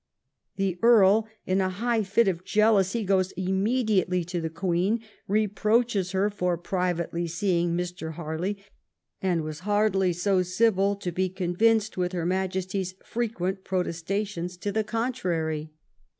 [0.55, 6.31] The Earl, in a high fit of jealousy, goes immediately to the Queen, reproaches her
[6.31, 8.13] for privately seeing Mr.
[8.13, 8.57] Harley,
[9.21, 14.71] and was hardly so civil to be convinced with her Majesty's frequent protesta tions to
[14.71, 15.69] the contrary."